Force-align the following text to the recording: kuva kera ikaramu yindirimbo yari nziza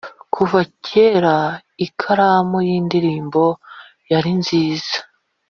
kuva 0.33 0.59
kera 0.85 1.37
ikaramu 1.85 2.57
yindirimbo 2.67 3.43
yari 4.11 4.31
nziza 4.39 4.97